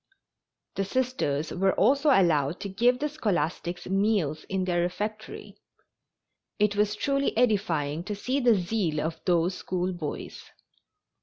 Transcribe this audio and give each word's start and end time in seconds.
The 0.73 0.83
Sisters 0.83 1.51
were 1.51 1.73
also 1.73 2.09
allowed 2.09 2.59
to 2.61 2.69
give 2.69 2.97
the 2.97 3.07
scholastics 3.07 3.85
meals 3.85 4.45
in 4.49 4.65
their 4.65 4.81
refectory. 4.81 5.57
It 6.57 6.75
was 6.75 6.95
truly 6.95 7.37
edifying 7.37 8.03
to 8.05 8.15
see 8.15 8.39
the 8.39 8.55
zeal 8.55 8.99
of 8.99 9.21
those 9.25 9.53
school 9.53 9.93
boys. 9.93 10.49